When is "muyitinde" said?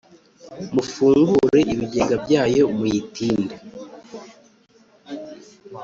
2.77-3.55